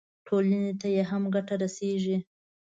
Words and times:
ټولنې 0.27 0.73
ته 0.81 0.87
یې 0.95 1.03
هم 1.09 1.23
ګټه 1.35 1.55
رسېږي. 1.63 2.17